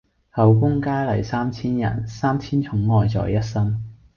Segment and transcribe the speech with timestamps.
[0.31, 3.83] 后宮佳麗三千人，三千寵愛在一身。